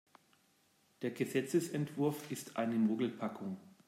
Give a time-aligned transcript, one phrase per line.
[1.03, 3.57] Der Gesetzesentwurf ist eine Mogelpackung.